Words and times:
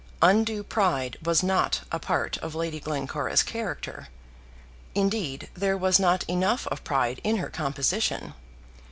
Undue 0.23 0.63
pride 0.63 1.15
was 1.21 1.43
not 1.43 1.81
a 1.91 1.99
part 1.99 2.39
of 2.39 2.55
Lady 2.55 2.79
Glencora's 2.79 3.43
character. 3.43 4.07
Indeed, 4.95 5.47
there 5.53 5.77
was 5.77 5.99
not 5.99 6.23
enough 6.23 6.65
of 6.69 6.83
pride 6.83 7.21
in 7.23 7.37
her 7.37 7.51
composition. 7.51 8.33